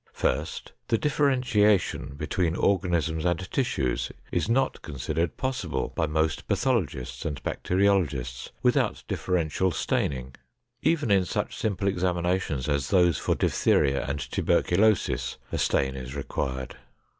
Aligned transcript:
First, 0.13 0.71
the 0.87 0.97
differentiation 0.97 2.15
between 2.15 2.55
organisms 2.55 3.23
and 3.23 3.39
tissues 3.51 4.11
is 4.31 4.49
not 4.49 4.81
considered 4.81 5.37
possible 5.37 5.89
by 5.95 6.07
most 6.07 6.47
pathologists 6.47 7.23
and 7.23 7.43
bacteriologists 7.43 8.49
without 8.63 9.03
differential 9.07 9.69
staining. 9.69 10.33
Even 10.81 11.11
in 11.11 11.23
such 11.23 11.55
simple 11.55 11.87
examinations 11.87 12.67
as 12.67 12.87
those 12.89 13.19
for 13.19 13.35
diphtheria 13.35 14.03
and 14.07 14.19
tuberculosis, 14.19 15.37
a 15.51 15.59
stain 15.59 15.95
is 15.95 16.15
required. 16.15 16.77